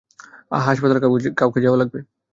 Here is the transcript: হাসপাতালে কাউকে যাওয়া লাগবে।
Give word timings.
হাসপাতালে 0.61 0.99
কাউকে 1.37 1.59
যাওয়া 1.61 1.79
লাগবে। 1.81 1.99